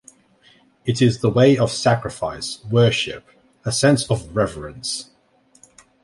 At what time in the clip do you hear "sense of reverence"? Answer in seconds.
3.71-5.11